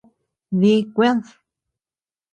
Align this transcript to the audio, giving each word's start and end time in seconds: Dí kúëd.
Dí 0.63 0.71
kúëd. 0.95 1.21